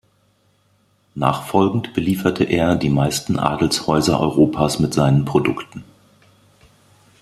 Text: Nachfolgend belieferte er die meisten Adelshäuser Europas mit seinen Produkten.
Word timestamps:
Nachfolgend 1.13 1.93
belieferte 1.93 2.43
er 2.43 2.75
die 2.75 2.89
meisten 2.89 3.37
Adelshäuser 3.37 4.19
Europas 4.19 4.79
mit 4.79 4.95
seinen 4.95 5.25
Produkten. 5.25 5.83